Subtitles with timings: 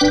[0.00, 0.06] Um,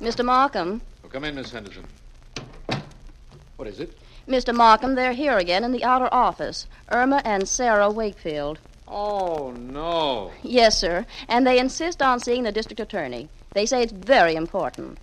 [0.00, 0.24] Mr.
[0.24, 0.80] Markham.
[1.16, 1.86] Come in, Miss Henderson.
[3.56, 3.96] What is it?
[4.28, 4.54] Mr.
[4.54, 6.66] Markham, they're here again in the outer office.
[6.92, 8.58] Irma and Sarah Wakefield.
[8.86, 10.30] Oh, no.
[10.42, 11.06] Yes, sir.
[11.26, 13.30] And they insist on seeing the district attorney.
[13.54, 14.98] They say it's very important.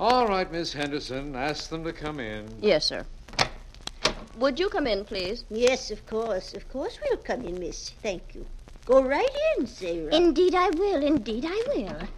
[0.00, 1.36] All right, Miss Henderson.
[1.36, 2.48] Ask them to come in.
[2.62, 3.04] Yes, sir.
[4.38, 5.44] Would you come in, please?
[5.50, 6.54] Yes, of course.
[6.54, 7.90] Of course we'll come in, miss.
[8.02, 8.46] Thank you.
[8.86, 10.08] Go right in, Sarah.
[10.10, 11.04] Indeed, I will.
[11.04, 12.08] Indeed, I will.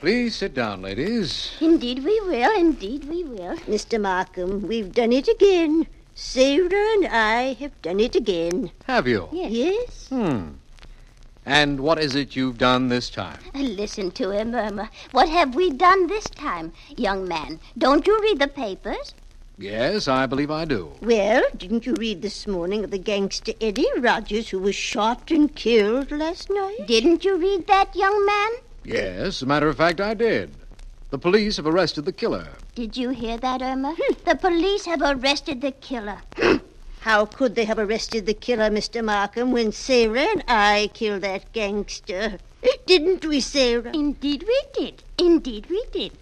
[0.00, 1.52] Please sit down, ladies.
[1.60, 2.58] Indeed, we will.
[2.58, 3.56] Indeed, we will.
[3.68, 4.00] Mr.
[4.00, 5.86] Markham, we've done it again.
[6.14, 8.70] Sarah and I have done it again.
[8.86, 9.28] Have you?
[9.30, 9.52] Yes.
[9.52, 10.08] Yes?
[10.08, 10.48] Hmm.
[11.44, 13.40] And what is it you've done this time?
[13.52, 14.88] Listen to him, Irma.
[15.12, 16.72] What have we done this time?
[16.96, 19.14] Young man, don't you read the papers?
[19.58, 20.92] Yes, I believe I do.
[21.02, 25.54] Well, didn't you read this morning of the gangster Eddie Rogers who was shot and
[25.54, 26.86] killed last night?
[26.86, 28.50] Didn't you read that, young man?
[28.84, 30.50] Yes, as a matter of fact, I did.
[31.10, 32.46] The police have arrested the killer.
[32.74, 33.94] Did you hear that, Irma?
[33.98, 36.18] Hmm, the police have arrested the killer.
[37.00, 39.02] How could they have arrested the killer, Mr.
[39.04, 42.38] Markham, when Sarah and I killed that gangster?
[42.86, 43.90] Didn't we, Sarah?
[43.92, 45.02] Indeed, we did.
[45.18, 46.12] Indeed, we did.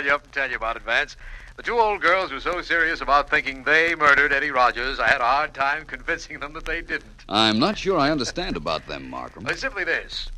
[0.00, 1.16] Call you up and tell you about it, Vance.
[1.56, 5.20] The two old girls were so serious about thinking they murdered Eddie Rogers, I had
[5.20, 7.26] a hard time convincing them that they didn't.
[7.28, 9.46] I'm not sure I understand about them, Markham.
[9.46, 10.30] It's simply this.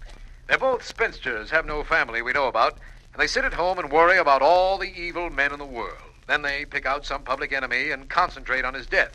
[0.48, 2.78] They're both spinsters, have no family we know about,
[3.12, 5.96] and they sit at home and worry about all the evil men in the world.
[6.26, 9.12] Then they pick out some public enemy and concentrate on his death.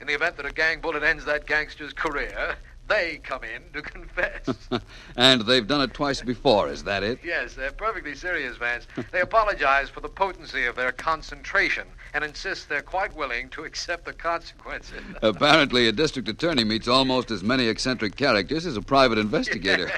[0.00, 2.54] In the event that a gang bullet ends that gangster's career,
[2.88, 4.50] they come in to confess.
[5.16, 7.20] and they've done it twice before, is that it?
[7.24, 8.86] Yes, they're perfectly serious, Vance.
[9.12, 14.04] They apologize for the potency of their concentration and insist they're quite willing to accept
[14.04, 15.02] the consequences.
[15.22, 19.90] Apparently, a district attorney meets almost as many eccentric characters as a private investigator.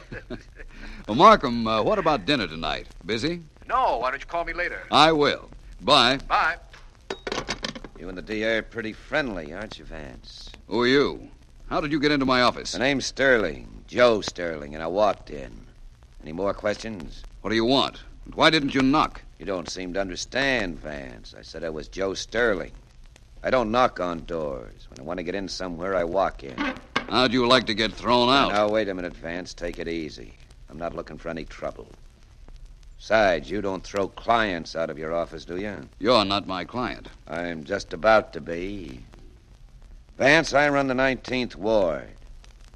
[1.06, 2.86] well, Markham, uh, what about dinner tonight?
[3.06, 3.40] Busy?
[3.68, 4.82] no, why don't you call me later?
[4.90, 5.48] I will.
[5.80, 6.18] Bye.
[6.28, 6.56] Bye.
[7.98, 10.50] You and the DA are pretty friendly, aren't you, Vance?
[10.68, 11.28] Who are you?
[11.70, 12.72] How did you get into my office?
[12.72, 15.52] The name's Sterling, Joe Sterling, and I walked in.
[16.20, 17.22] Any more questions?
[17.42, 18.02] What do you want?
[18.24, 19.22] And why didn't you knock?
[19.38, 21.32] You don't seem to understand, Vance.
[21.38, 22.72] I said I was Joe Sterling.
[23.44, 24.88] I don't knock on doors.
[24.88, 26.56] When I want to get in somewhere, I walk in.
[27.08, 28.50] How'd you like to get thrown out?
[28.50, 29.54] Now, wait a minute, Vance.
[29.54, 30.34] Take it easy.
[30.70, 31.86] I'm not looking for any trouble.
[32.98, 35.88] Besides, you don't throw clients out of your office, do you?
[36.00, 37.06] You're not my client.
[37.28, 39.04] I'm just about to be.
[40.20, 42.10] Vance, I run the 19th Ward.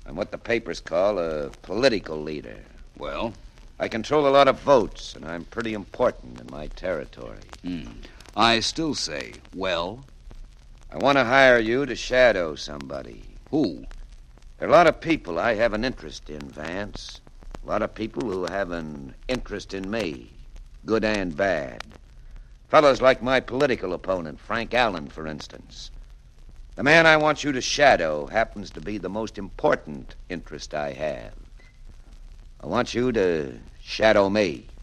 [0.06, 2.56] I'm what the papers call a political leader.
[2.97, 3.34] Well,
[3.78, 7.44] I control a lot of votes, and I'm pretty important in my territory.
[7.60, 7.82] hmm.
[8.34, 10.06] I still say, well,
[10.91, 13.22] I want to hire you to shadow somebody.
[13.50, 13.84] who?
[14.56, 17.21] There are a lot of people I have an interest in, Vance.
[17.62, 20.32] A lot of people who have an interest in me,
[20.87, 21.84] good and bad.
[22.71, 25.91] Fellows like my political opponent, Frank Allen, for instance.
[26.76, 30.92] The man I want you to shadow happens to be the most important interest I
[30.92, 31.32] have.
[32.60, 34.73] I want you to shadow me.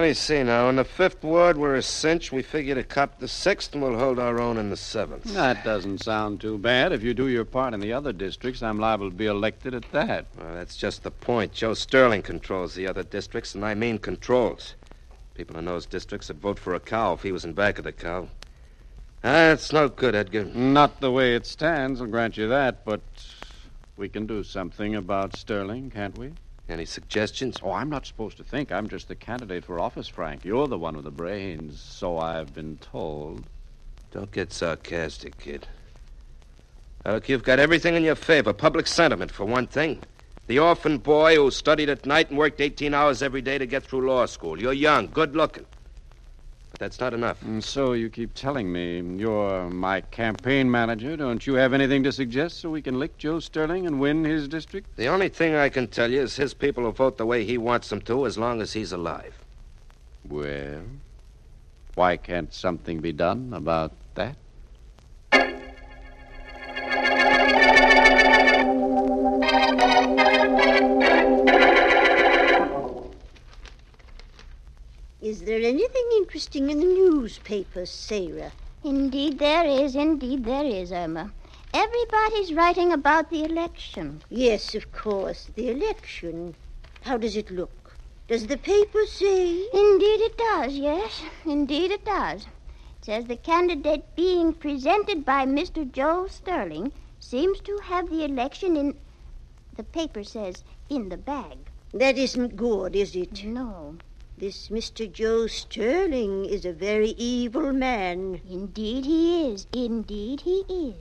[0.00, 0.70] Let me see now.
[0.70, 2.32] In the fifth ward, we're a cinch.
[2.32, 5.24] We figure to cop the sixth, and we'll hold our own in the seventh.
[5.24, 6.92] That doesn't sound too bad.
[6.92, 9.92] If you do your part in the other districts, I'm liable to be elected at
[9.92, 10.24] that.
[10.38, 11.52] Well, that's just the point.
[11.52, 14.74] Joe Sterling controls the other districts, and I mean controls.
[15.34, 17.84] People in those districts would vote for a cow if he was in back of
[17.84, 18.30] the cow.
[19.22, 20.46] Ah, that's no good, Edgar.
[20.46, 23.02] Not the way it stands, I'll grant you that, but
[23.98, 26.32] we can do something about Sterling, can't we?
[26.70, 27.56] Any suggestions?
[27.62, 28.70] Oh, I'm not supposed to think.
[28.70, 30.44] I'm just the candidate for office, Frank.
[30.44, 33.44] You're the one with the brains, so I've been told.
[34.12, 35.66] Don't get sarcastic, kid.
[37.04, 38.52] Look, you've got everything in your favor.
[38.52, 40.00] Public sentiment, for one thing.
[40.46, 43.82] The orphan boy who studied at night and worked 18 hours every day to get
[43.82, 44.60] through law school.
[44.60, 45.66] You're young, good looking.
[46.70, 47.42] But that's not enough.
[47.42, 51.16] And so you keep telling me you're my campaign manager.
[51.16, 54.46] Don't you have anything to suggest so we can lick Joe Sterling and win his
[54.48, 54.96] district?
[54.96, 57.58] The only thing I can tell you is his people will vote the way he
[57.58, 59.34] wants them to as long as he's alive.
[60.28, 60.82] Well,
[61.94, 64.36] why can't something be done about that?
[75.20, 75.99] Is there anything
[76.40, 78.50] interesting in the newspapers, Sarah?
[78.82, 81.30] Indeed there is, indeed there is, Irma.
[81.74, 84.22] Everybody's writing about the election.
[84.30, 86.54] Yes, of course, the election.
[87.02, 87.94] How does it look?
[88.26, 89.50] Does the paper say?
[89.74, 91.20] Indeed it does, yes.
[91.44, 92.46] Indeed it does.
[92.46, 95.84] It says the candidate being presented by Mr.
[95.92, 98.94] Joe Sterling seems to have the election in.
[99.76, 101.58] The paper says in the bag.
[101.92, 103.44] That isn't good, is it?
[103.44, 103.96] No.
[104.40, 105.12] This Mr.
[105.12, 108.40] Joe Sterling is a very evil man.
[108.48, 109.66] Indeed he is.
[109.70, 110.96] Indeed he is.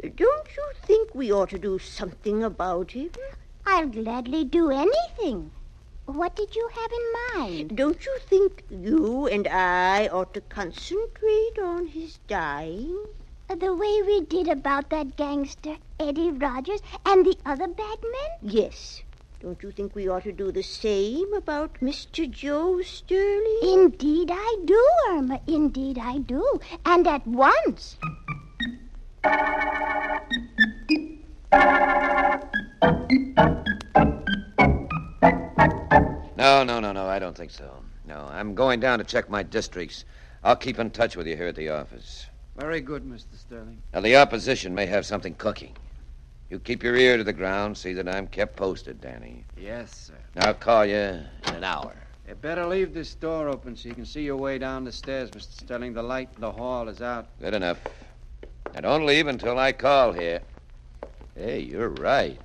[0.00, 3.10] Don't you think we ought to do something about him?
[3.66, 5.50] I'll gladly do anything.
[6.06, 7.76] What did you have in mind?
[7.76, 12.96] Don't you think you and I ought to concentrate on his dying?
[13.48, 18.30] The way we did about that gangster, Eddie Rogers, and the other bad men?
[18.40, 19.02] Yes.
[19.44, 22.30] Don't you think we ought to do the same about Mr.
[22.30, 23.58] Joe Sterling?
[23.62, 25.38] Indeed I do, Irma.
[25.46, 26.60] Indeed I do.
[26.86, 27.98] And at once.
[36.38, 37.82] No, no, no, no, I don't think so.
[38.06, 40.06] No, I'm going down to check my districts.
[40.42, 42.24] I'll keep in touch with you here at the office.
[42.56, 43.38] Very good, Mr.
[43.38, 43.82] Sterling.
[43.92, 45.76] Now, the opposition may have something cooking.
[46.50, 49.44] You keep your ear to the ground, see that I'm kept posted, Danny.
[49.56, 50.14] Yes, sir.
[50.36, 51.94] I'll call you in an hour.
[52.28, 55.30] You better leave this door open so you can see your way down the stairs,
[55.30, 55.52] Mr.
[55.62, 55.92] Sterling.
[55.94, 57.26] The light in the hall is out.
[57.40, 57.78] Good enough.
[58.74, 60.40] Now, don't leave until I call here.
[61.34, 62.40] Hey, you're right.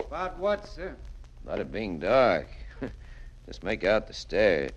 [0.00, 0.96] About what, sir?
[1.44, 2.48] About it being dark.
[3.46, 4.70] Just make out the stair.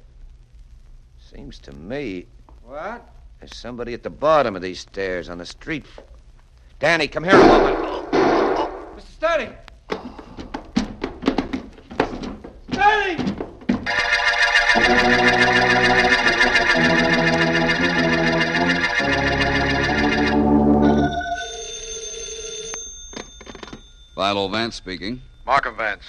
[1.20, 2.28] Seems to me
[2.64, 3.08] What?
[3.40, 5.86] there's somebody at the bottom of these stairs on the street.
[6.80, 7.85] Danny, come here a moment.
[9.16, 9.18] Mr.
[9.18, 9.54] Sterling!
[12.72, 13.18] Sterling!
[24.16, 25.22] Philo Vance speaking.
[25.46, 26.04] Markham Vance,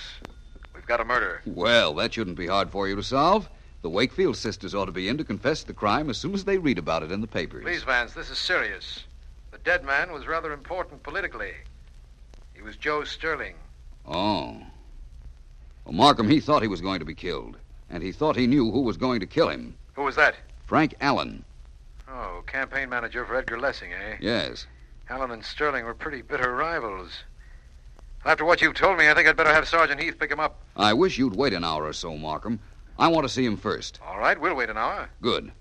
[0.74, 1.42] we've got a murder.
[1.44, 3.48] Well, that shouldn't be hard for you to solve.
[3.82, 6.58] The Wakefield sisters ought to be in to confess the crime as soon as they
[6.58, 7.62] read about it in the papers.
[7.62, 9.04] Please, Vance, this is serious.
[9.52, 11.52] The dead man was rather important politically.
[12.56, 13.54] He was Joe Sterling.
[14.06, 14.56] Oh.
[15.84, 17.58] Well, Markham, he thought he was going to be killed.
[17.90, 19.76] And he thought he knew who was going to kill him.
[19.92, 20.34] Who was that?
[20.66, 21.44] Frank Allen.
[22.08, 24.16] Oh, campaign manager for Edgar Lessing, eh?
[24.20, 24.66] Yes.
[25.08, 27.10] Allen and Sterling were pretty bitter rivals.
[28.24, 30.60] After what you've told me, I think I'd better have Sergeant Heath pick him up.
[30.76, 32.58] I wish you'd wait an hour or so, Markham.
[32.98, 34.00] I want to see him first.
[34.04, 35.08] All right, we'll wait an hour.
[35.20, 35.52] Good.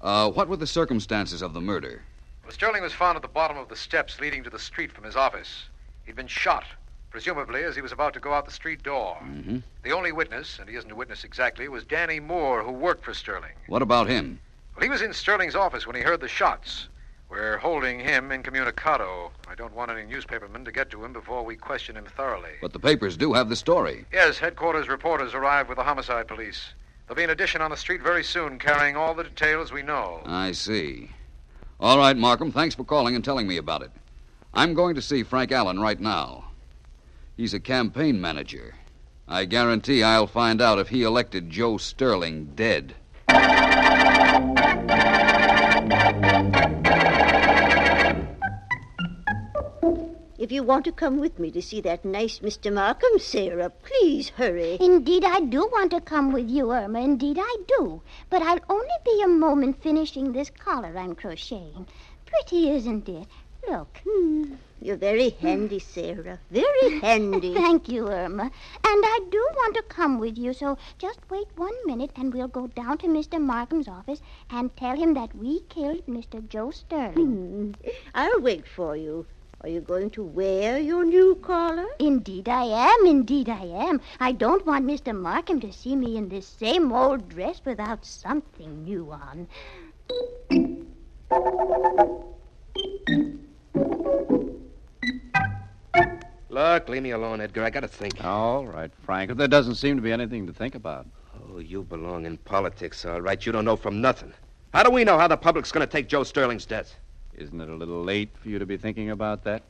[0.00, 2.02] Uh, what were the circumstances of the murder?
[2.44, 5.04] Well, Sterling was found at the bottom of the steps leading to the street from
[5.04, 5.64] his office.
[6.04, 6.64] He'd been shot,
[7.10, 9.16] presumably as he was about to go out the street door.
[9.22, 9.58] Mm-hmm.
[9.82, 13.14] The only witness, and he isn't a witness exactly, was Danny Moore, who worked for
[13.14, 13.52] Sterling.
[13.66, 14.40] What about him?
[14.74, 16.88] Well, he was in Sterling's office when he heard the shots.
[17.28, 19.30] We're holding him incommunicado.
[19.48, 22.52] I don't want any newspapermen to get to him before we question him thoroughly.
[22.60, 24.04] But the papers do have the story.
[24.12, 26.74] Yes, headquarters reporters arrived with the homicide police.
[27.06, 30.20] There'll be an addition on the street very soon carrying all the details we know.
[30.26, 31.10] I see.
[31.80, 33.90] All right, Markham, thanks for calling and telling me about it.
[34.54, 36.44] I'm going to see Frank Allen right now.
[37.36, 38.74] He's a campaign manager.
[39.26, 42.94] I guarantee I'll find out if he elected Joe Sterling dead.
[50.38, 52.70] If you want to come with me to see that nice Mr.
[52.70, 54.76] Markham, Sarah, please hurry.
[54.80, 57.00] Indeed, I do want to come with you, Irma.
[57.00, 58.02] Indeed, I do.
[58.28, 61.86] But I'll only be a moment finishing this collar I'm crocheting.
[62.26, 63.28] Pretty, isn't it?
[63.68, 64.00] Look.
[64.06, 64.54] Hmm.
[64.80, 66.40] You're very handy, Sarah.
[66.50, 67.54] Very handy.
[67.54, 68.42] Thank you, Irma.
[68.42, 68.50] And
[68.84, 72.66] I do want to come with you, so just wait one minute and we'll go
[72.66, 73.40] down to Mr.
[73.40, 76.46] Markham's office and tell him that we killed Mr.
[76.48, 77.76] Joe Sterling.
[77.84, 77.90] Hmm.
[78.14, 79.26] I'll wait for you.
[79.60, 81.86] Are you going to wear your new collar?
[82.00, 84.00] Indeed I am, indeed I am.
[84.18, 85.16] I don't want Mr.
[85.16, 89.46] Markham to see me in this same old dress without something new on.
[96.48, 97.64] Look, leave me alone, Edgar.
[97.64, 98.22] I gotta think.
[98.22, 99.34] All right, Frank.
[99.36, 101.06] There doesn't seem to be anything to think about.
[101.48, 103.44] Oh, you belong in politics, all right.
[103.44, 104.32] You don't know from nothing.
[104.74, 106.94] How do we know how the public's going to take Joe Sterling's death?
[107.34, 109.62] Isn't it a little late for you to be thinking about that?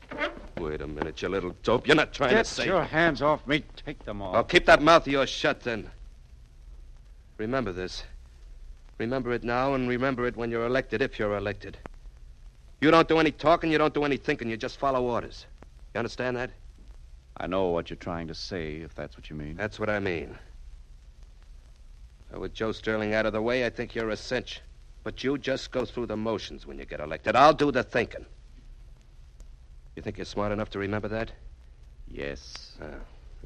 [0.59, 1.87] Wait a minute, you little dope.
[1.87, 2.65] You're not trying Get to say.
[2.65, 3.65] Get your hands off me.
[3.77, 4.35] Take them off.
[4.35, 5.91] I'll keep that mouth of yours shut then.
[7.39, 8.05] Remember this.
[8.99, 11.79] Remember it now and remember it when you're elected, if you're elected.
[12.83, 15.47] You don't do any talking, you don't do any thinking, you just follow orders.
[15.95, 16.51] You understand that?
[17.37, 19.55] I know what you're trying to say, if that's what you mean.
[19.55, 20.37] That's what I mean.
[22.33, 24.63] So with Joe Sterling out of the way, I think you're a cinch.
[25.05, 27.37] But you just go through the motions when you get elected.
[27.37, 28.27] I'll do the thinking.
[29.95, 31.31] You think you're smart enough to remember that?
[32.09, 32.79] Yes.
[32.83, 32.87] Uh,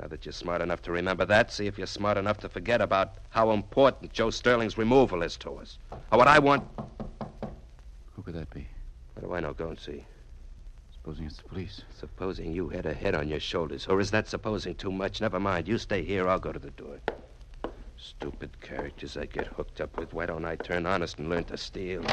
[0.00, 2.80] now that you're smart enough to remember that, see if you're smart enough to forget
[2.80, 5.76] about how important Joe Sterling's removal is to us.
[6.10, 6.64] Or what I want.
[8.14, 8.66] Who could that be?
[9.16, 9.54] What do I know?
[9.54, 10.04] Go and see.
[10.92, 11.82] Supposing it's the police.
[11.98, 13.86] Supposing you had a head on your shoulders.
[13.86, 15.22] Or is that supposing too much?
[15.22, 15.66] Never mind.
[15.66, 16.28] You stay here.
[16.28, 16.98] I'll go to the door.
[17.96, 20.12] Stupid characters I get hooked up with.
[20.12, 22.04] Why don't I turn honest and learn to steal?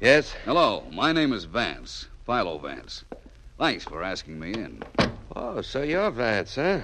[0.00, 0.32] Yes?
[0.44, 3.04] Hello, my name is Vance, Philo Vance.
[3.58, 4.84] Thanks for asking me in.
[5.34, 6.82] Oh, so you're Vance, huh?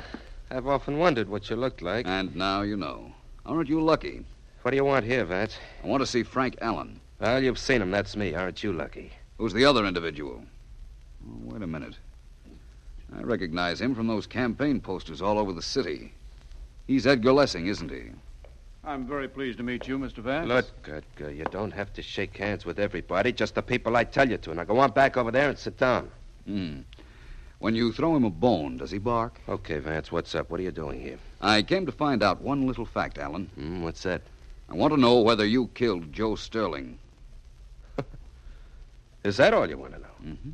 [0.51, 2.09] I've often wondered what you looked like.
[2.09, 3.13] And now you know.
[3.45, 4.25] Aren't you lucky?
[4.63, 5.57] What do you want here, Vance?
[5.85, 7.01] I want to see Frank Allen.
[7.19, 7.91] Well, you've seen him.
[7.91, 8.35] That's me.
[8.35, 9.13] Aren't you lucky?
[9.39, 10.43] Who's the other individual?
[11.27, 11.95] Oh, wait a minute.
[13.17, 16.13] I recognize him from those campaign posters all over the city.
[16.87, 18.11] He's Edgar Lessing, isn't he?
[18.85, 20.19] I'm very pleased to meet you, Mr.
[20.19, 20.47] Vance.
[20.47, 24.29] Look, Edgar, you don't have to shake hands with everybody, just the people I tell
[24.29, 24.55] you to.
[24.55, 26.11] Now go on back over there and sit down.
[26.47, 26.81] Hmm.
[27.59, 29.41] When you throw him a bone, does he bark?
[29.49, 30.51] Okay, Vance, what's up?
[30.51, 31.19] What are you doing here?
[31.41, 33.51] I came to find out one little fact, Allen.
[33.57, 34.23] Hmm, what's that?
[34.69, 36.99] I want to know whether you killed Joe Sterling.
[39.27, 40.07] Is that all you want to know?
[40.25, 40.51] Mm-hmm.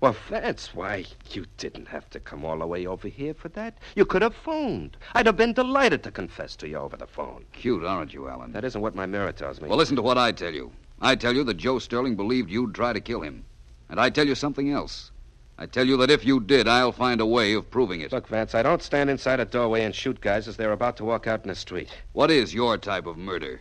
[0.00, 3.78] Well, that's why, you didn't have to come all the way over here for that.
[3.94, 4.96] You could have phoned.
[5.14, 7.44] I'd have been delighted to confess to you over the phone.
[7.52, 8.50] Cute, aren't you, Allen?
[8.50, 9.68] That isn't what my mirror tells me.
[9.68, 10.72] Well, listen to what I tell you.
[11.00, 13.44] I tell you that Joe Sterling believed you'd try to kill him.
[13.88, 15.12] And I tell you something else.
[15.56, 18.10] I tell you that if you did, I'll find a way of proving it.
[18.10, 21.04] Look, Vance, I don't stand inside a doorway and shoot guys as they're about to
[21.04, 21.90] walk out in the street.
[22.12, 23.60] What is your type of murder?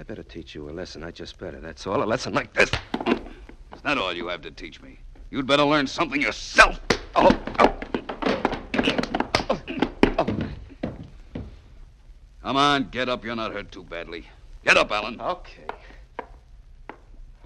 [0.00, 1.04] I better teach you a lesson.
[1.04, 1.60] I just better.
[1.60, 2.02] That's all.
[2.02, 2.70] A lesson like this.
[3.80, 4.98] Is that all you have to teach me?
[5.30, 6.78] You'd better learn something yourself.
[7.16, 7.74] Oh, oh.
[12.42, 13.24] Come on, get up.
[13.24, 14.26] You're not hurt too badly.
[14.66, 15.18] Get up, Allen.
[15.18, 15.64] Okay.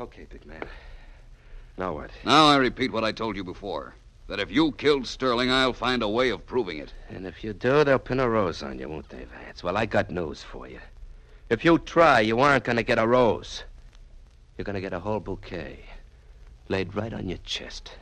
[0.00, 0.64] Okay, big man.
[1.78, 2.10] Now what?
[2.24, 3.94] Now I repeat what I told you before.
[4.26, 6.92] That if you killed Sterling, I'll find a way of proving it.
[7.10, 9.62] And if you do, they'll pin a rose on you, won't they, Vance?
[9.62, 10.80] Well, I got news for you.
[11.48, 13.62] If you try, you aren't going to get a rose.
[14.58, 15.78] You're going to get a whole bouquet
[16.68, 17.92] laid right on your chest.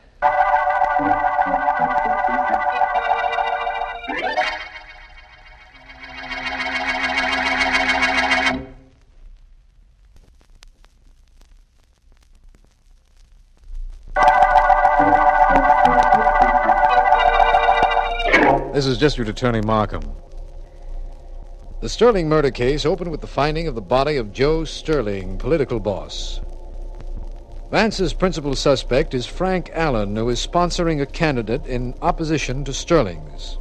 [18.73, 20.01] This is District Attorney Markham.
[21.81, 25.79] The Sterling murder case opened with the finding of the body of Joe Sterling, political
[25.79, 26.39] boss.
[27.73, 33.57] Vance's principal suspect is Frank Allen, who is sponsoring a candidate in opposition to Sterling's.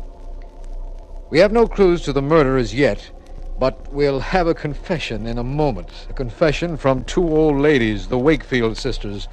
[1.31, 3.11] We have no clues to the murder as yet,
[3.59, 6.09] but we'll have a confession in a moment.
[6.11, 9.29] A confession from two old ladies, the Wakefield sisters,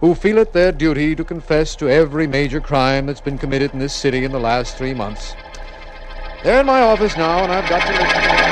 [0.00, 3.78] who feel it their duty to confess to every major crime that's been committed in
[3.78, 5.36] this city in the last three months.
[6.42, 8.47] They're in my office now, and I've got to listen.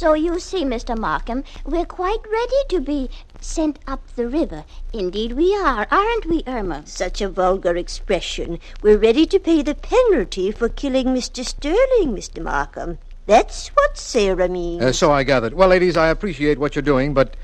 [0.00, 0.96] So you see, Mr.
[0.96, 4.64] Markham, we're quite ready to be sent up the river.
[4.94, 6.86] Indeed, we are, aren't we, Irma?
[6.86, 8.60] Such a vulgar expression.
[8.80, 11.44] We're ready to pay the penalty for killing Mr.
[11.44, 12.42] Sterling, Mr.
[12.42, 12.96] Markham.
[13.26, 14.82] That's what Sarah means.
[14.82, 15.52] Uh, so I gathered.
[15.52, 17.36] Well, ladies, I appreciate what you're doing, but,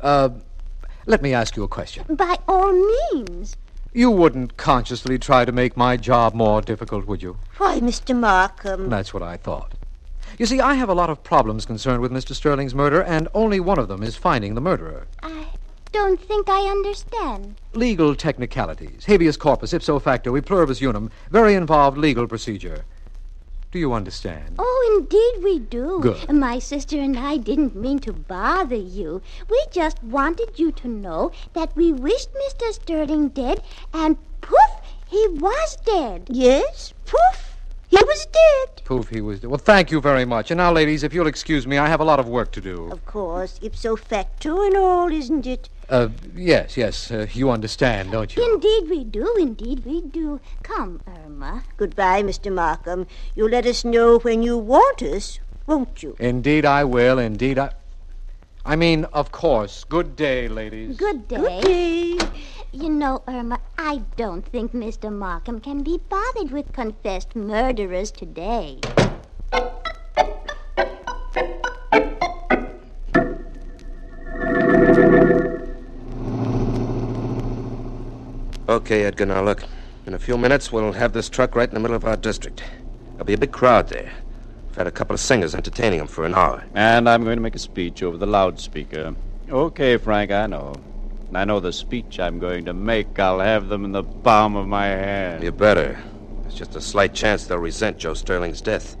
[0.00, 0.30] uh,
[1.04, 2.04] let me ask you a question.
[2.08, 3.54] By all means.
[3.92, 7.36] You wouldn't consciously try to make my job more difficult, would you?
[7.58, 8.18] Why, Mr.
[8.18, 8.88] Markham?
[8.88, 9.74] That's what I thought.
[10.38, 12.34] You see, I have a lot of problems concerned with Mr.
[12.34, 15.06] Sterling's murder, and only one of them is finding the murderer.
[15.22, 15.46] I
[15.92, 17.56] don't think I understand.
[17.74, 22.84] Legal technicalities, habeas corpus, ipso facto, e pluribus unum, very involved legal procedure.
[23.70, 24.56] Do you understand?
[24.58, 26.00] Oh, indeed we do.
[26.00, 26.30] Good.
[26.32, 29.22] My sister and I didn't mean to bother you.
[29.50, 32.72] We just wanted you to know that we wished Mr.
[32.72, 33.62] Sterling dead,
[33.92, 34.58] and poof,
[35.06, 36.28] he was dead.
[36.30, 37.51] Yes, poof.
[37.92, 38.84] He was dead.
[38.86, 39.50] Poof, he was dead.
[39.50, 40.50] Well, thank you very much.
[40.50, 42.90] And now, ladies, if you'll excuse me, I have a lot of work to do.
[42.90, 45.68] Of course, ipso facto and all, isn't it?
[45.90, 47.10] Uh, yes, yes.
[47.10, 48.42] Uh, you understand, don't you?
[48.54, 50.40] Indeed we do, indeed we do.
[50.62, 51.64] Come, Irma.
[51.76, 52.50] Goodbye, Mr.
[52.50, 53.06] Markham.
[53.34, 56.16] You'll let us know when you want us, won't you?
[56.18, 57.18] Indeed, I will.
[57.18, 57.72] Indeed, I.
[58.64, 59.84] I mean, of course.
[59.84, 60.96] Good day, ladies.
[60.96, 61.36] Good day.
[61.36, 62.11] Good day.
[62.74, 65.12] You know, Irma, I don't think Mr.
[65.12, 68.78] Markham can be bothered with confessed murderers today.
[78.70, 79.64] Okay, Edgar, now look.
[80.06, 82.64] In a few minutes, we'll have this truck right in the middle of our district.
[83.12, 84.10] There'll be a big crowd there.
[84.70, 86.64] I've had a couple of singers entertaining them for an hour.
[86.74, 89.14] And I'm going to make a speech over the loudspeaker.
[89.50, 90.74] Okay, Frank, I know.
[91.32, 93.18] And I know the speech I'm going to make.
[93.18, 95.42] I'll have them in the palm of my hand.
[95.42, 95.98] You better.
[96.42, 98.98] There's just a slight chance they'll resent Joe Sterling's death.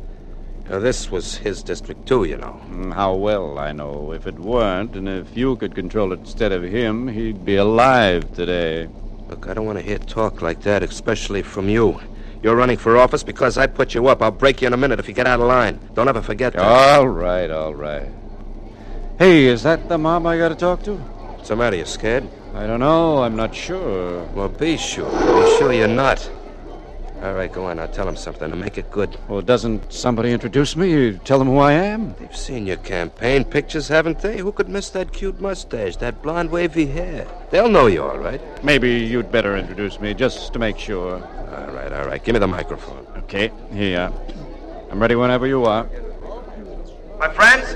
[0.70, 2.58] Now, this was his district, too, you know.
[2.70, 4.12] Mm, How well I know.
[4.14, 8.32] If it weren't, and if you could control it instead of him, he'd be alive
[8.32, 8.88] today.
[9.28, 12.00] Look, I don't want to hear talk like that, especially from you.
[12.42, 14.22] You're running for office because I put you up.
[14.22, 15.78] I'll break you in a minute if you get out of line.
[15.92, 16.62] Don't ever forget that.
[16.62, 18.08] All right, all right.
[19.18, 20.98] Hey, is that the mom I got to talk to?
[21.42, 21.74] What's the matter?
[21.74, 22.28] You scared?
[22.54, 23.24] I don't know.
[23.24, 24.22] I'm not sure.
[24.26, 25.10] Well, be sure.
[25.10, 26.30] Be sure you're not.
[27.20, 27.80] All right, go on.
[27.80, 29.18] I'll tell him something and make it good.
[29.26, 30.92] Well, doesn't somebody introduce me?
[30.92, 32.14] You tell them who I am?
[32.20, 34.38] They've seen your campaign pictures, haven't they?
[34.38, 37.26] Who could miss that cute mustache, that blonde wavy hair?
[37.50, 38.40] They'll know you, all right.
[38.62, 41.16] Maybe you'd better introduce me just to make sure.
[41.16, 42.22] All right, all right.
[42.22, 43.04] Give me the microphone.
[43.24, 44.12] Okay, here.
[44.92, 45.88] I'm ready whenever you are.
[47.18, 47.74] My friends,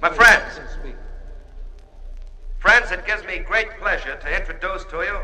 [0.00, 0.60] my friends,
[2.64, 5.18] friends, it gives me great pleasure to introduce to you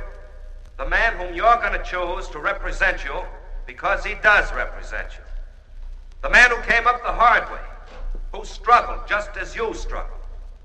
[0.76, 3.18] the man whom you're going to choose to represent you
[3.66, 5.25] because he does represent you.
[6.20, 7.64] The man who came up the hard way,
[8.35, 10.20] who struggled just as you struggled,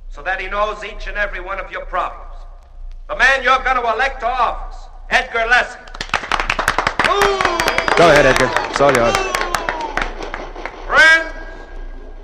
[0.10, 2.36] so that he knows each and every one of your problems.
[3.08, 5.80] The man you're going to elect to office, Edgar Lessing.
[7.96, 8.52] Go ahead, Edgar.
[8.70, 9.16] It's all yours.
[10.86, 11.34] Friends,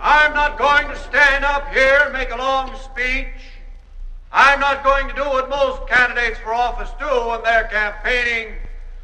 [0.02, 3.41] I'm not going to stand up here and make a long speech.
[4.34, 8.56] I'm not going to do what most candidates for office do when they're campaigning.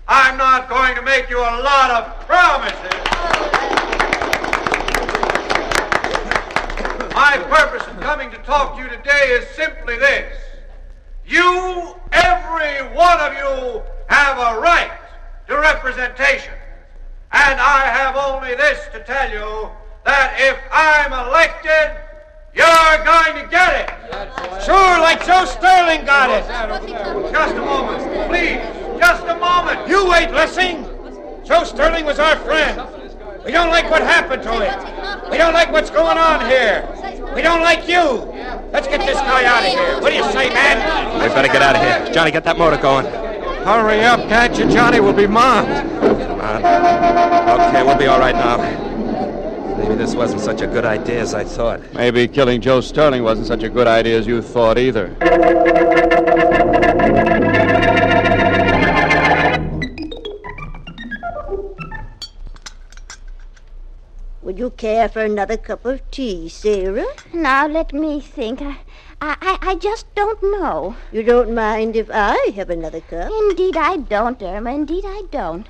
[0.07, 2.93] I'm not going to make you a lot of promises.
[7.13, 10.33] My purpose in coming to talk to you today is simply this.
[11.25, 14.97] You, every one of you, have a right
[15.47, 16.53] to representation.
[17.33, 19.69] And I have only this to tell you
[20.05, 22.06] that if I'm elected,
[22.57, 23.89] you're going to get it.
[24.65, 26.43] Sure, like Joe Sterling got it.
[27.31, 28.59] Just a moment, please.
[28.99, 29.87] Just a moment.
[29.87, 30.83] You wait, Lessing.
[31.45, 32.81] Joe Sterling was our friend.
[33.45, 35.31] We don't like what happened to him.
[35.31, 36.85] We don't like what's going on here.
[37.33, 38.25] We don't like you.
[38.73, 40.01] Let's get this guy out of here.
[40.01, 41.21] What do you say, man?
[41.21, 42.13] We better get out of here.
[42.13, 43.05] Johnny, get that motor going.
[43.05, 44.99] Hurry up, can't you, Johnny?
[44.99, 45.69] We'll be mobbed.
[46.01, 47.69] Come on.
[47.69, 48.86] Okay, we'll be all right now.
[49.87, 51.79] Maybe this wasn't such a good idea as I thought.
[51.93, 55.15] Maybe killing Joe Sterling wasn't such a good idea as you thought either.
[64.41, 67.05] Would you care for another cup of tea, Sarah?
[67.31, 68.61] Now, let me think.
[68.61, 68.75] I,
[69.21, 70.97] I, I just don't know.
[71.13, 73.31] You don't mind if I have another cup?
[73.31, 74.71] Indeed, I don't, Irma.
[74.71, 75.65] Indeed, I don't.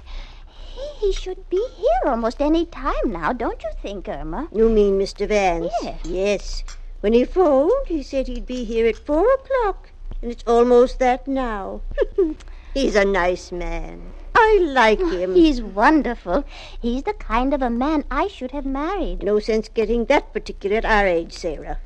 [1.00, 4.48] He, should be here almost any time now, don't you think, Irma?
[4.52, 5.28] You mean Mr.
[5.28, 5.72] Vance?
[5.82, 6.00] Yes.
[6.06, 6.64] Yes.
[7.00, 9.90] When he phoned, he said he'd be here at four o'clock,
[10.22, 11.82] and it's almost that now.
[12.74, 14.14] He's a nice man.
[14.36, 15.34] I like oh, him.
[15.34, 16.44] He's wonderful.
[16.80, 19.24] He's the kind of a man I should have married.
[19.24, 21.80] No sense getting that particular at our age, Sarah.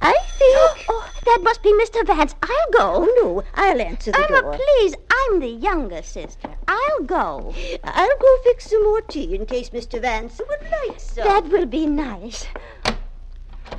[0.00, 0.86] I think.
[0.88, 2.04] Oh, that must be Mr.
[2.06, 2.34] Vance.
[2.42, 3.06] I'll go.
[3.06, 4.58] Oh, no, I'll answer the Irma, door.
[4.58, 4.94] please.
[5.10, 6.50] I'm the younger sister.
[6.68, 7.54] I'll go.
[7.84, 10.00] I'll go fix some more tea in case Mr.
[10.00, 11.24] Vance would like some.
[11.24, 12.46] That will be nice.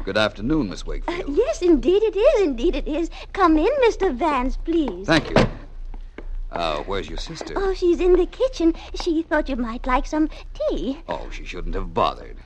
[0.05, 1.37] Good afternoon, Miss Uh, Wakefield.
[1.37, 2.41] yes, indeed it is.
[2.41, 3.09] Indeed it is.
[3.33, 4.13] Come in, Mr.
[4.15, 5.05] Vance, please.
[5.07, 5.35] Thank you.
[6.51, 7.53] Uh, where's your sister?
[7.57, 8.73] Oh, she's in the kitchen.
[8.95, 10.29] She thought you might like some
[10.69, 10.99] tea.
[11.09, 12.37] Oh, she shouldn't have bothered.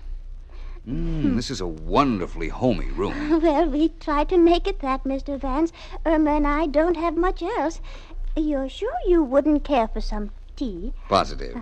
[0.88, 3.42] Mm, this is a wonderfully homey room.
[3.42, 5.40] Well, we tried to make it that, Mr.
[5.40, 5.74] Vance.
[6.06, 7.82] Irma and I don't have much else.
[8.36, 10.94] You're sure you wouldn't care for some tea?
[11.10, 11.58] Positive.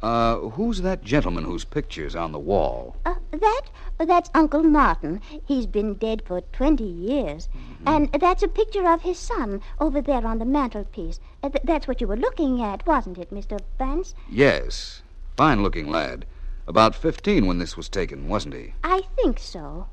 [0.00, 2.96] Uh, who's that gentleman whose picture's on the wall?
[3.04, 3.62] Uh, that?
[3.98, 5.20] That's Uncle Martin.
[5.44, 7.48] He's been dead for 20 years.
[7.84, 11.20] And that's a picture of his son over there on the mantelpiece.
[11.42, 13.60] Uh, th- that's what you were looking at, wasn't it, Mr.
[13.78, 14.14] Vance?
[14.30, 15.02] Yes.
[15.36, 16.24] Fine looking lad.
[16.68, 18.74] About 15 when this was taken, wasn't he?
[18.84, 19.86] I think so.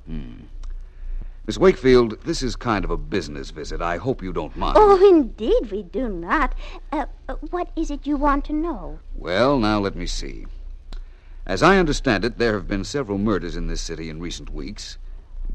[1.47, 3.81] Miss Wakefield, this is kind of a business visit.
[3.81, 4.75] I hope you don't mind.
[4.77, 6.53] Oh, indeed, we do not.
[6.91, 7.05] Uh,
[7.49, 8.99] what is it you want to know?
[9.15, 10.47] Well, now let me see.
[11.45, 14.97] As I understand it, there have been several murders in this city in recent weeks.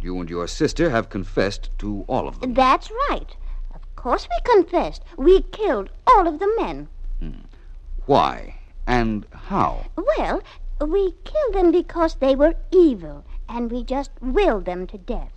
[0.00, 2.54] You and your sister have confessed to all of them.
[2.54, 3.36] That's right.
[3.74, 5.02] Of course we confessed.
[5.18, 6.88] We killed all of the men.
[8.06, 8.54] Why?
[8.86, 9.84] And how?
[10.16, 10.42] Well,
[10.86, 15.32] we killed them because they were evil, and we just willed them to death.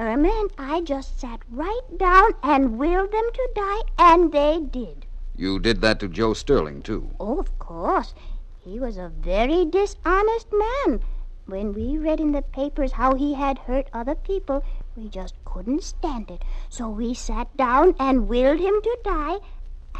[0.00, 5.06] Irma and I just sat right down and willed them to die, and they did.
[5.36, 7.10] You did that to Joe Sterling, too.
[7.20, 8.14] Oh, of course.
[8.58, 11.00] He was a very dishonest man.
[11.46, 14.64] When we read in the papers how he had hurt other people,
[14.96, 16.42] we just couldn't stand it.
[16.68, 19.38] So we sat down and willed him to die.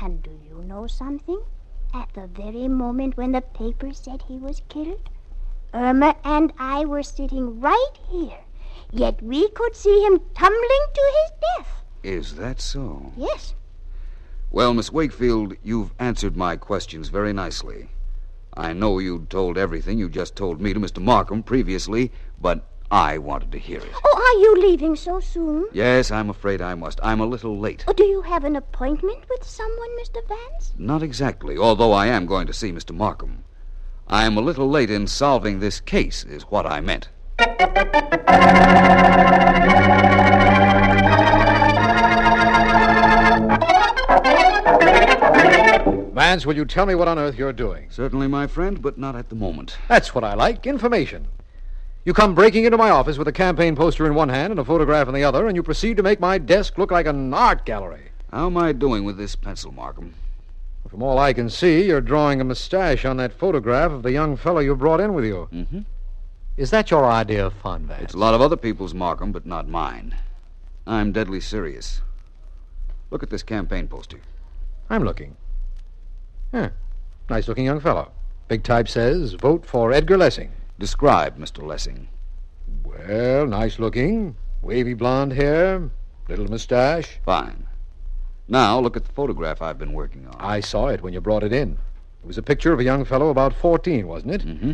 [0.00, 1.40] And do you know something?
[1.94, 5.08] At the very moment when the paper said he was killed,
[5.72, 8.40] Irma and I were sitting right here.
[8.90, 11.84] Yet we could see him tumbling to his death.
[12.02, 13.12] Is that so?
[13.16, 13.54] Yes.
[14.50, 17.90] Well, Miss Wakefield, you've answered my questions very nicely.
[18.54, 21.02] I know you'd told everything you just told me to Mr.
[21.02, 23.92] Markham previously, but I wanted to hear it.
[24.02, 25.66] Oh, are you leaving so soon?
[25.72, 26.98] Yes, I'm afraid I must.
[27.02, 27.84] I'm a little late.
[27.86, 30.26] Oh, do you have an appointment with someone, Mr.
[30.26, 30.72] Vance?
[30.78, 32.94] Not exactly, although I am going to see Mr.
[32.94, 33.44] Markham.
[34.08, 37.08] I'm a little late in solving this case, is what I meant.
[46.14, 47.86] Vance, will you tell me what on earth you're doing?
[47.90, 49.76] Certainly, my friend, but not at the moment.
[49.88, 51.28] That's what I like information.
[52.08, 54.64] You come breaking into my office with a campaign poster in one hand and a
[54.64, 57.66] photograph in the other, and you proceed to make my desk look like an art
[57.66, 58.12] gallery.
[58.32, 60.14] How am I doing with this pencil, Markham?
[60.88, 64.38] From all I can see, you're drawing a mustache on that photograph of the young
[64.38, 65.50] fellow you brought in with you.
[65.52, 65.80] Mm-hmm.
[66.56, 68.04] Is that your idea of fun, Vance?
[68.04, 70.16] It's a lot of other people's, Markham, but not mine.
[70.86, 72.00] I'm deadly serious.
[73.10, 74.20] Look at this campaign poster.
[74.88, 75.36] I'm looking.
[76.52, 76.70] Huh.
[77.28, 78.12] Nice looking young fellow.
[78.48, 80.52] Big type says, vote for Edgar Lessing.
[80.78, 81.62] Describe Mr.
[81.62, 82.08] Lessing.
[82.84, 84.36] Well, nice looking.
[84.62, 85.90] Wavy blonde hair,
[86.28, 87.18] little mustache.
[87.24, 87.66] Fine.
[88.48, 90.36] Now look at the photograph I've been working on.
[90.38, 91.78] I saw it when you brought it in.
[92.22, 94.46] It was a picture of a young fellow about 14, wasn't it?
[94.46, 94.72] Mm-hmm.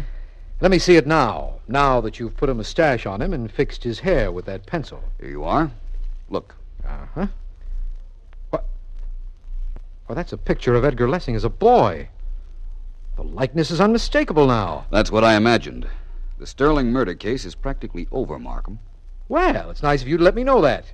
[0.61, 3.85] Let me see it now, now that you've put a mustache on him and fixed
[3.85, 5.03] his hair with that pencil.
[5.21, 5.71] Here you are.
[6.31, 6.55] Look.
[6.87, 7.27] Uh-huh.
[8.51, 8.65] What?
[10.09, 12.09] Well, that's a picture of Edgar Lessing as a boy.
[13.17, 14.87] The likeness is unmistakable now.
[14.91, 15.87] That's what I imagined.
[16.39, 18.81] The Sterling murder case is practically over, Markham.
[19.29, 20.87] Well, it's nice of you to let me know that.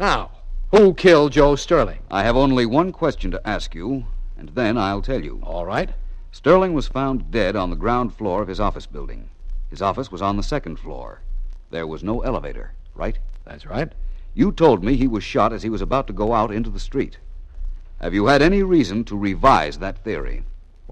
[0.00, 0.32] Now,
[0.72, 2.00] who killed Joe Sterling?
[2.10, 5.40] I have only one question to ask you, and then I'll tell you.
[5.44, 5.90] All right.
[6.32, 9.28] Sterling was found dead on the ground floor of his office building.
[9.70, 11.20] His office was on the second floor.
[11.70, 13.18] There was no elevator, right?
[13.44, 13.92] That's right.
[14.34, 16.80] You told me he was shot as he was about to go out into the
[16.80, 17.18] street.
[18.00, 20.42] Have you had any reason to revise that theory?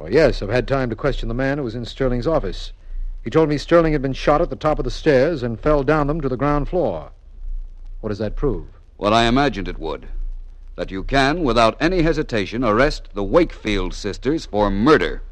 [0.03, 2.73] Well, yes, I've had time to question the man who was in Sterling's office.
[3.23, 5.85] He told me Sterling had been shot at the top of the stairs and fell
[5.85, 7.13] down them to the ground floor.
[8.01, 8.67] What does that prove?
[8.97, 10.09] What I imagined it would.
[10.75, 15.23] That you can, without any hesitation, arrest the Wakefield sisters for murder.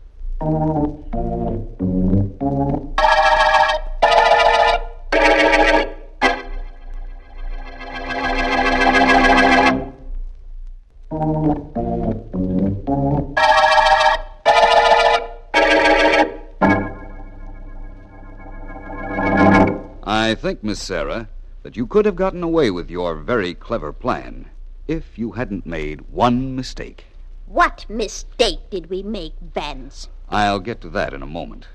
[20.03, 21.29] I think, Miss Sarah,
[21.63, 24.49] that you could have gotten away with your very clever plan
[24.89, 27.05] if you hadn't made one mistake.
[27.47, 30.09] What mistake did we make, Vance?
[30.29, 31.69] I'll get to that in a moment.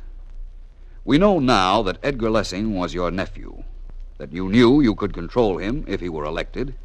[1.04, 3.64] We know now that Edgar Lessing was your nephew,
[4.18, 6.76] that you knew you could control him if he were elected,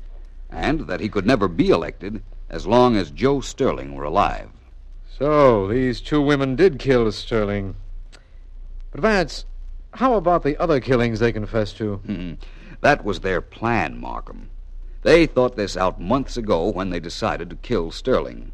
[0.50, 4.50] and that he could never be elected as long as Joe Sterling were alive.
[5.08, 7.76] So, these two women did kill Sterling.
[8.90, 9.44] But, Vance,
[9.94, 11.96] how about the other killings they confessed to?
[11.96, 12.32] Hmm.
[12.80, 14.50] that was their plan, Markham.
[15.02, 18.52] They thought this out months ago when they decided to kill Sterling.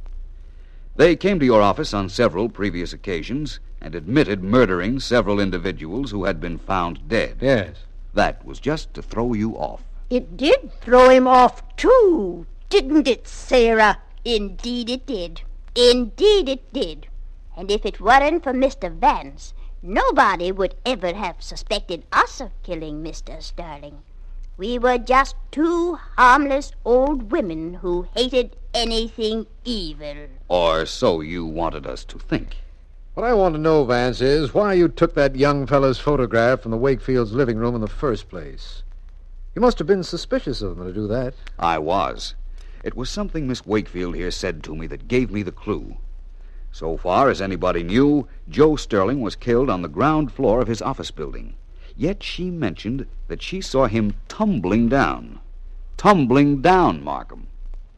[0.96, 6.24] They came to your office on several previous occasions and admitted murdering several individuals who
[6.24, 7.38] had been found dead.
[7.40, 7.76] Yes.
[8.14, 9.82] That was just to throw you off.
[10.08, 13.98] It did throw him off, too, didn't it, Sarah?
[14.24, 15.42] Indeed it did.
[15.74, 17.08] Indeed it did.
[17.56, 18.90] And if it weren't for Mr.
[18.90, 23.42] Vance, nobody would ever have suspected us of killing Mr.
[23.42, 24.02] Sterling.
[24.56, 30.28] We were just two harmless old women who hated anything evil.
[30.48, 32.56] Or so you wanted us to think.
[33.14, 36.70] What I want to know, Vance, is why you took that young fellow's photograph from
[36.70, 38.82] the Wakefield's living room in the first place.
[39.54, 41.32] You must have been suspicious of them to do that.
[41.58, 42.34] I was.
[42.84, 45.96] It was something Miss Wakefield here said to me that gave me the clue.
[46.78, 50.82] So far as anybody knew, Joe Sterling was killed on the ground floor of his
[50.82, 51.54] office building.
[51.96, 55.40] Yet she mentioned that she saw him tumbling down.
[55.96, 57.46] Tumbling down, Markham.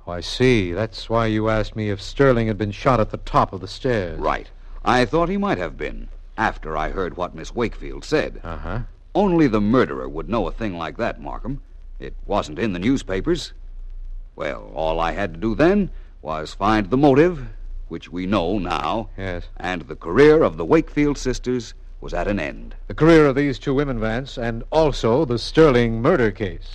[0.07, 0.71] Oh, I see.
[0.71, 3.67] That's why you asked me if Sterling had been shot at the top of the
[3.67, 4.17] stairs.
[4.21, 4.49] Right.
[4.85, 8.41] I thought he might have been, after I heard what Miss Wakefield said.
[8.45, 8.81] Uh huh.
[9.13, 11.63] Only the murderer would know a thing like that, Markham.
[11.99, 13.55] It wasn't in the newspapers.
[14.37, 15.91] Well, all I had to do then
[16.23, 17.45] was find the motive,
[17.89, 19.11] which we know now.
[19.17, 19.45] Yes.
[19.57, 22.75] And the career of the Wakefield sisters was at an end.
[22.87, 26.69] The career of these two women, Vance, and also the Sterling murder case.